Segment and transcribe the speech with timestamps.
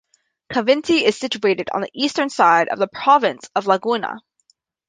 [0.51, 4.17] Cavinti is situated on the eastern side of the province of Laguna.